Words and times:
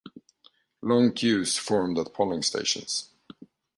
Long 0.81 1.11
queues 1.13 1.59
formed 1.59 1.99
at 1.99 2.11
polling 2.11 2.41
stations. 2.41 3.11